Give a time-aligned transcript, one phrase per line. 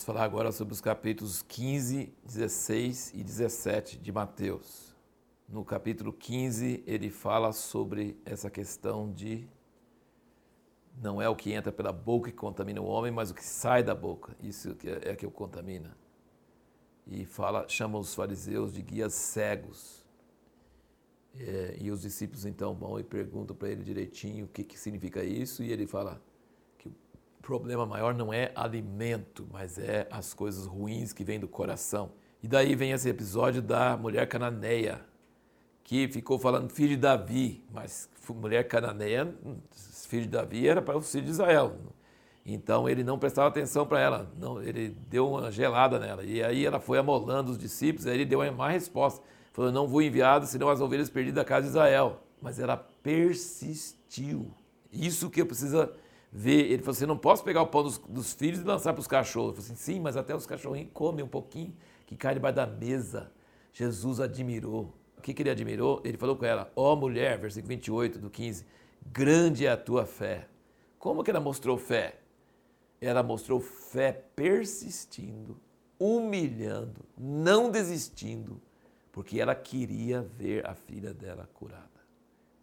[0.00, 4.96] Vamos falar agora sobre os capítulos 15, 16 e 17 de Mateus.
[5.46, 9.46] No capítulo 15, ele fala sobre essa questão de
[11.02, 13.82] não é o que entra pela boca que contamina o homem, mas o que sai
[13.82, 14.34] da boca.
[14.42, 15.94] Isso é, é que o contamina.
[17.06, 20.02] E fala, chama os fariseus de guias cegos.
[21.38, 25.22] É, e os discípulos então vão e perguntam para ele direitinho o que, que significa
[25.22, 26.22] isso, e ele fala:
[27.40, 32.12] o problema maior não é alimento, mas é as coisas ruins que vêm do coração.
[32.42, 35.00] E daí vem esse episódio da mulher cananeia,
[35.82, 39.34] que ficou falando filho de Davi, mas mulher cananeia,
[40.06, 41.76] filho de Davi era para o filho de Israel.
[42.44, 46.22] Então ele não prestava atenção para ela, não, ele deu uma gelada nela.
[46.22, 49.22] E aí ela foi amolando os discípulos, aí ele deu uma má resposta.
[49.50, 52.22] Falou: Não vou enviado, senão as ovelhas perdidas da casa de Israel.
[52.40, 54.52] Mas ela persistiu.
[54.92, 55.88] Isso que eu preciso
[56.32, 59.00] ver, ele falou assim, não posso pegar o pão dos, dos filhos e lançar para
[59.00, 59.56] os cachorros.
[59.56, 61.74] Eu falei assim, sim, mas até os cachorrinhos comem um pouquinho
[62.06, 63.32] que cai debaixo da mesa.
[63.72, 64.94] Jesus admirou.
[65.18, 66.00] O que, que ele admirou?
[66.04, 68.64] Ele falou com ela, ó oh, mulher, versículo 28 do 15,
[69.12, 70.48] grande é a tua fé.
[70.98, 72.20] Como que ela mostrou fé?
[73.00, 75.58] Ela mostrou fé persistindo,
[75.98, 78.60] humilhando, não desistindo,
[79.12, 81.88] porque ela queria ver a filha dela curada.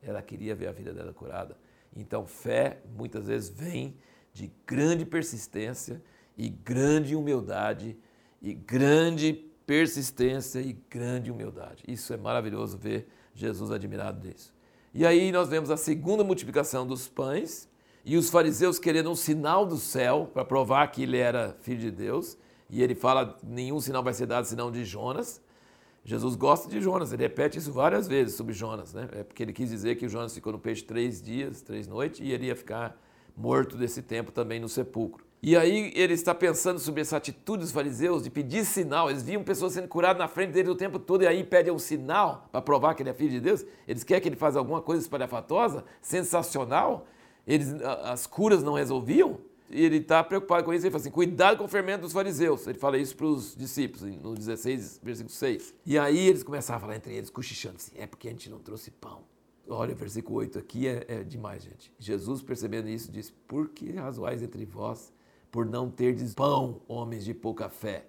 [0.02, 1.58] Ela queria ver a filha dela curada.
[1.98, 3.98] Então, fé muitas vezes vem
[4.34, 6.02] de grande persistência
[6.38, 7.98] e grande humildade,
[8.40, 9.34] e grande
[9.66, 11.84] persistência e grande humildade.
[11.88, 14.54] Isso é maravilhoso ver Jesus admirado disso.
[14.94, 17.68] E aí nós vemos a segunda multiplicação dos pães
[18.06, 21.92] e os fariseus querendo um sinal do céu para provar que ele era filho de
[21.92, 22.38] Deus.
[22.70, 25.42] E ele fala: nenhum sinal vai ser dado senão de Jonas.
[26.08, 29.10] Jesus gosta de Jonas, ele repete isso várias vezes sobre Jonas, né?
[29.12, 32.22] É porque ele quis dizer que o Jonas ficou no peixe três dias, três noites,
[32.22, 32.98] e ele ia ficar
[33.36, 35.26] morto desse tempo também no sepulcro.
[35.44, 39.10] E aí ele está pensando sobre essa atitude dos fariseus de pedir sinal.
[39.10, 41.78] Eles viam pessoas sendo curadas na frente dele o tempo todo e aí pedem um
[41.78, 43.66] sinal para provar que ele é filho de Deus.
[43.86, 47.06] Eles querem que ele faça alguma coisa espalhafatosa, sensacional.
[47.46, 47.74] Eles,
[48.06, 51.66] as curas não resolviam e ele está preocupado com isso, ele fala assim, cuidado com
[51.66, 52.66] o fermento dos fariseus.
[52.68, 55.76] Ele fala isso para os discípulos, no 16, versículo 6.
[55.86, 58.60] E aí eles começaram a falar entre eles, cochichando assim, é porque a gente não
[58.60, 59.24] trouxe pão.
[59.70, 61.92] Olha, o versículo 8 aqui é, é demais, gente.
[62.00, 65.12] Jesus, percebendo isso, disse, por que razoais entre vós
[65.52, 68.06] por não terdes pão, homens de pouca fé?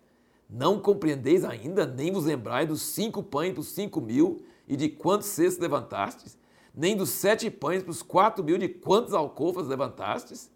[0.48, 4.88] Não compreendeis ainda, nem vos lembrais dos cinco pães para os cinco mil e de
[4.88, 6.38] quantos cestos levantastes?
[6.72, 10.48] Nem dos sete pães para os quatro mil de quantas alcofas levantastes?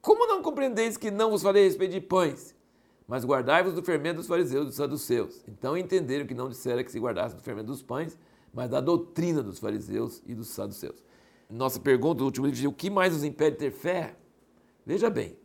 [0.00, 2.54] Como não compreendeis que não vos falei a respeito de pães?
[3.06, 5.44] Mas guardai-vos do fermento dos fariseus e dos saduceus.
[5.46, 8.16] Então entenderam que não disseram que se guardasse do fermento dos pães,
[8.52, 11.04] mas da doutrina dos fariseus e dos saduceus.
[11.50, 14.16] Nossa pergunta, o último vídeo, o que mais nos impede de ter fé?
[14.86, 15.36] Veja bem,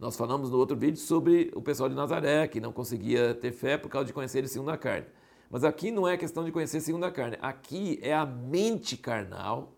[0.00, 3.78] nós falamos no outro vídeo sobre o pessoal de Nazaré, que não conseguia ter fé
[3.78, 5.06] por causa de conhecer a carne.
[5.50, 7.38] Mas aqui não é questão de conhecer a carne.
[7.40, 9.72] Aqui é a mente carnal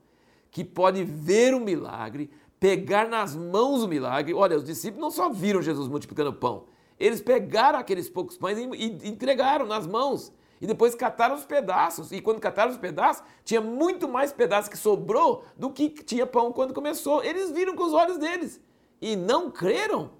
[0.50, 4.34] que pode ver o milagre, pegar nas mãos o milagre.
[4.34, 6.64] Olha, os discípulos não só viram Jesus multiplicando pão,
[6.98, 10.32] eles pegaram aqueles poucos pães e entregaram nas mãos.
[10.60, 12.10] E depois cataram os pedaços.
[12.10, 16.52] E quando cataram os pedaços, tinha muito mais pedaços que sobrou do que tinha pão
[16.52, 17.22] quando começou.
[17.22, 18.60] Eles viram com os olhos deles
[19.00, 20.10] e não creram.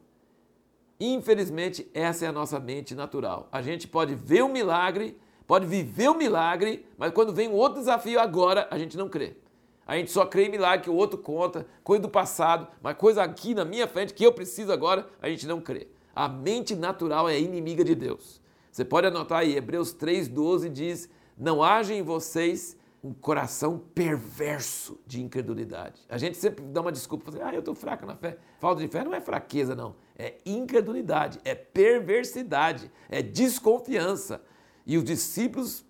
[1.01, 3.49] Infelizmente, essa é a nossa mente natural.
[3.51, 7.81] A gente pode ver o milagre, pode viver o milagre, mas quando vem um outro
[7.81, 9.37] desafio agora, a gente não crê.
[9.89, 13.23] A gente só crê em milagre que o outro conta, coisa do passado, mas coisa
[13.23, 15.89] aqui na minha frente que eu preciso agora, a gente não crê.
[16.15, 18.39] A mente natural é inimiga de Deus.
[18.71, 25.23] Você pode anotar aí, Hebreus 3,12 diz: Não haja em vocês um coração perverso de
[25.23, 26.03] incredulidade.
[26.07, 28.37] A gente sempre dá uma desculpa, assim, ah, eu estou fraco na fé.
[28.59, 29.97] Falta de fé não é fraqueza, não.
[30.19, 34.43] É incredulidade, é perversidade, é desconfiança.
[34.85, 35.83] E os discípulos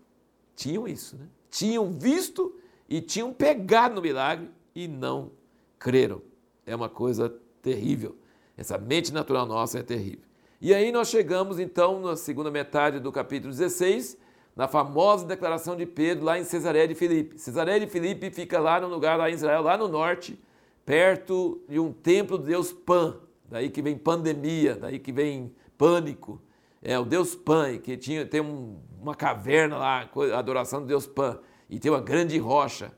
[0.55, 1.27] tinham isso, né?
[1.50, 2.55] Tinham visto
[2.88, 5.31] e tinham pegado no milagre e não
[5.79, 6.23] creram.
[6.64, 8.17] É uma coisa terrível.
[8.56, 10.26] Essa mente natural nossa é terrível.
[10.61, 14.19] E aí nós chegamos então na segunda metade do capítulo 16,
[14.56, 17.38] na famosa declaração de Pedro lá em Cesareia de Filipe.
[17.38, 20.40] Cesareia de Filipe fica lá no lugar lá em Israel, lá no norte,
[20.85, 23.19] perto de um templo do deus Pan.
[23.49, 26.43] Daí que vem pandemia, daí que vem pânico.
[26.82, 31.38] É o deus Pan, que tinha, tem um, uma caverna lá, adoração do deus Pan
[31.69, 32.93] e tem uma grande rocha.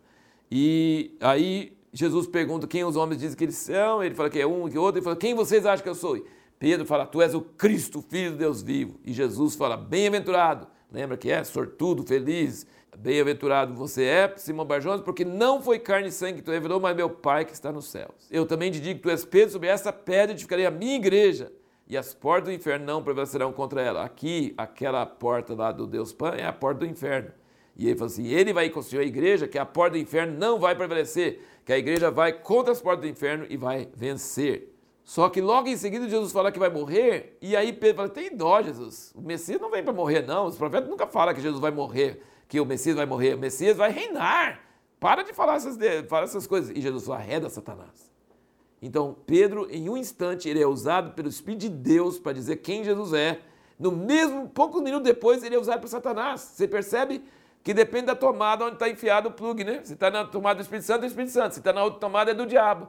[0.51, 4.47] E aí Jesus pergunta quem os homens dizem que eles são, ele fala que é
[4.47, 6.25] um, que é outro, ele fala, quem vocês acham que eu sou?
[6.59, 9.01] Pedro fala, tu és o Cristo, Filho de Deus vivo.
[9.05, 15.25] E Jesus fala, bem-aventurado, lembra que é sortudo, feliz, bem-aventurado você é, Simão Barjonas, porque
[15.25, 18.29] não foi carne e sangue que tu revelou, mas meu Pai que está nos céus.
[18.31, 21.51] Eu também te digo que tu és Pedro, sobre essa pedra edificarei a minha igreja,
[21.89, 24.05] e as portas do inferno não prevalecerão contra ela.
[24.05, 27.33] Aqui, aquela porta lá do Deus Pan é a porta do inferno.
[27.81, 30.59] E ele falou assim: ele vai construir a igreja, que a porta do inferno não
[30.59, 34.77] vai prevalecer, que a igreja vai contra as portas do inferno e vai vencer.
[35.03, 38.37] Só que logo em seguida Jesus fala que vai morrer, e aí Pedro fala: tem
[38.37, 39.15] dó, Jesus.
[39.17, 40.45] O Messias não vem para morrer, não.
[40.45, 43.35] Os profetas nunca falam que Jesus vai morrer, que o Messias vai morrer.
[43.35, 44.61] O Messias vai reinar.
[45.01, 46.77] Para de falar essas, falar essas coisas.
[46.77, 48.13] E Jesus fala: arreda Satanás.
[48.83, 52.85] Então, Pedro, em um instante, ele é usado pelo Espírito de Deus para dizer quem
[52.85, 53.41] Jesus é.
[53.79, 56.43] No mesmo, poucos minutos depois, ele é usado por Satanás.
[56.43, 57.23] Você percebe
[57.63, 59.81] que depende da tomada onde está enfiado o plug, né?
[59.85, 61.53] Se está na tomada do Espírito Santo, é o Espírito Santo.
[61.53, 62.89] Se está na outra tomada, é do diabo.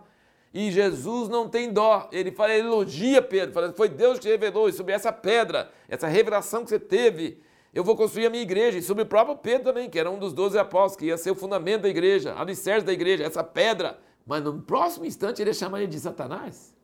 [0.53, 2.09] E Jesus não tem dó.
[2.11, 3.53] Ele fala, ele elogia Pedro.
[3.53, 4.69] Fala, foi Deus que revelou.
[4.69, 7.41] E sobre essa pedra, essa revelação que você teve,
[7.73, 8.77] eu vou construir a minha igreja.
[8.77, 11.31] E sobre o próprio Pedro também, que era um dos doze apóstolos, que ia ser
[11.31, 13.99] o fundamento da igreja, a alicerce da igreja, essa pedra.
[14.25, 16.75] Mas no próximo instante ele chama ele de Satanás.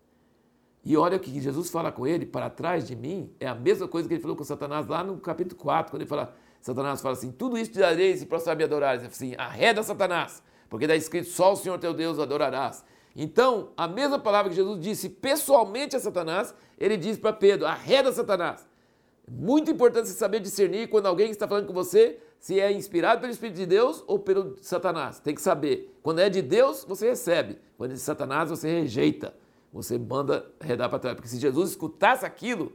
[0.83, 3.89] E olha o que Jesus fala com ele, para trás de mim, é a mesma
[3.89, 6.33] coisa que ele falou com Satanás lá no capítulo 4, quando ele fala,
[6.67, 9.01] Satanás fala assim: tudo isso te darei se prostrar me adorares.
[9.01, 12.83] Fala assim: arreda Satanás, porque está escrito: só o Senhor teu Deus adorarás.
[13.15, 18.11] Então, a mesma palavra que Jesus disse pessoalmente a Satanás, ele diz para Pedro: arreda
[18.11, 18.67] Satanás.
[19.29, 23.55] Muito importante saber discernir quando alguém está falando com você se é inspirado pelo Espírito
[23.55, 25.21] de Deus ou pelo Satanás.
[25.21, 25.97] Tem que saber.
[26.03, 27.57] Quando é de Deus, você recebe.
[27.77, 29.33] Quando é de Satanás, você rejeita.
[29.71, 31.15] Você manda arredar para trás.
[31.15, 32.73] Porque se Jesus escutasse aquilo,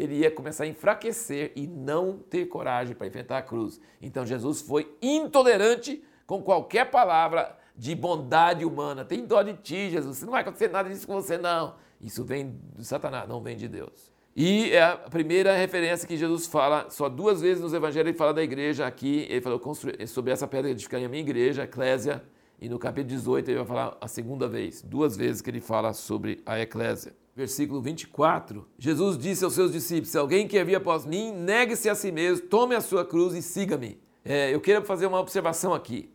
[0.00, 3.78] ele ia começar a enfraquecer e não ter coragem para enfrentar a cruz.
[4.00, 9.04] Então Jesus foi intolerante com qualquer palavra de bondade humana.
[9.04, 10.22] Tem dó de ti, Jesus.
[10.22, 11.74] Não vai acontecer nada disso com você, não.
[12.00, 14.10] Isso vem de Satanás, não vem de Deus.
[14.34, 18.32] E é a primeira referência que Jesus fala, só duas vezes nos evangelhos ele fala
[18.32, 19.60] da igreja aqui, ele falou
[20.06, 22.22] sobre essa pedra edificaria a minha igreja, eclésia,
[22.60, 25.92] e no capítulo 18 ele vai falar a segunda vez, duas vezes que ele fala
[25.92, 31.06] sobre a eclésia versículo 24, Jesus disse aos seus discípulos: Se alguém quer vir após
[31.06, 34.00] mim, negue-se a si mesmo, tome a sua cruz e siga-me.
[34.24, 36.12] É, eu quero fazer uma observação aqui.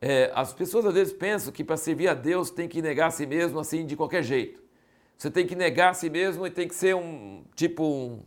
[0.00, 3.10] É, as pessoas às vezes pensam que para servir a Deus tem que negar a
[3.10, 4.62] si mesmo assim de qualquer jeito.
[5.18, 8.22] Você tem que negar a si mesmo e tem que ser um tipo um,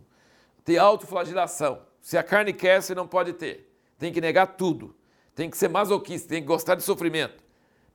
[0.64, 1.82] ter autoflagelação.
[2.02, 3.72] Se a carne quer, você não pode ter.
[3.98, 4.96] Tem que negar tudo.
[5.34, 7.45] Tem que ser masoquista, tem que gostar de sofrimento.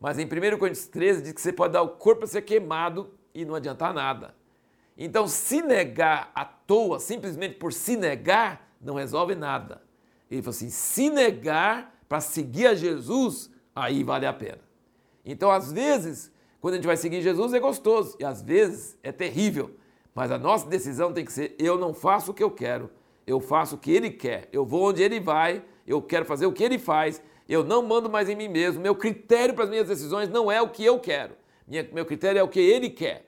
[0.00, 3.10] Mas em 1 Coríntios 13 diz que você pode dar o corpo para ser queimado
[3.34, 4.34] e não adiantar nada.
[4.96, 9.82] Então, se negar à toa, simplesmente por se negar, não resolve nada.
[10.30, 14.60] Ele falou assim: se negar para seguir a Jesus, aí vale a pena.
[15.24, 19.12] Então, às vezes, quando a gente vai seguir Jesus, é gostoso, e às vezes é
[19.12, 19.76] terrível.
[20.14, 22.90] Mas a nossa decisão tem que ser: eu não faço o que eu quero,
[23.26, 24.48] eu faço o que ele quer.
[24.52, 28.08] Eu vou onde ele vai, eu quero fazer o que ele faz, eu não mando
[28.08, 28.80] mais em mim mesmo.
[28.80, 31.34] Meu critério para as minhas decisões não é o que eu quero.
[31.66, 33.26] Minha, meu critério é o que ele quer.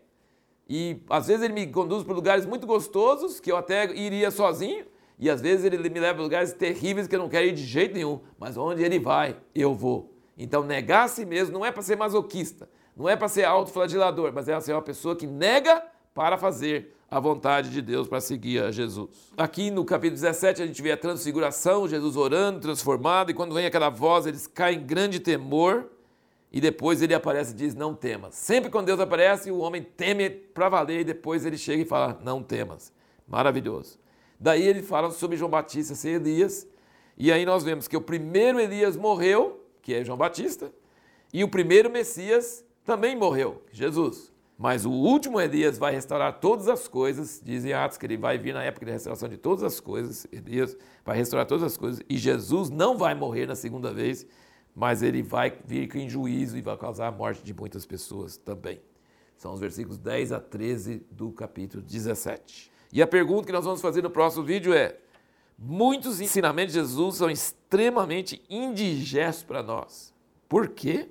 [0.69, 4.86] E às vezes ele me conduz para lugares muito gostosos, que eu até iria sozinho,
[5.19, 7.64] e às vezes ele me leva para lugares terríveis que eu não quero ir de
[7.64, 10.14] jeito nenhum, mas onde ele vai, eu vou.
[10.38, 14.32] Então, negar a si mesmo não é para ser masoquista, não é para ser autoflagelador,
[14.32, 15.82] mas é ser uma pessoa que nega
[16.14, 19.10] para fazer a vontade de Deus, para seguir a Jesus.
[19.36, 23.66] Aqui no capítulo 17 a gente vê a transfiguração, Jesus orando, transformado, e quando vem
[23.66, 25.90] aquela voz, eles caem em grande temor
[26.50, 28.34] e depois ele aparece e diz: Não temas.
[28.34, 32.19] Sempre quando Deus aparece, o homem teme para valer e depois ele chega e fala:
[32.24, 32.90] Não temas.
[33.28, 33.98] Maravilhoso.
[34.40, 36.66] Daí ele fala sobre João Batista ser Elias.
[37.19, 40.72] E aí nós vemos que o primeiro Elias morreu, que é João Batista,
[41.31, 44.31] e o primeiro Messias também morreu, Jesus.
[44.62, 48.54] Mas o último Elias vai restaurar todas as coisas, dizem Atos que ele vai vir
[48.54, 52.16] na época de restauração de todas as coisas, Elias vai restaurar todas as coisas, e
[52.16, 54.24] Jesus não vai morrer na segunda vez,
[54.72, 58.81] mas ele vai vir em juízo e vai causar a morte de muitas pessoas também.
[59.36, 62.70] São os versículos 10 a 13 do capítulo 17.
[62.92, 64.96] E a pergunta que nós vamos fazer no próximo vídeo é:
[65.58, 70.14] muitos ensinamentos de Jesus são extremamente indigestos para nós.
[70.48, 71.08] Por quê?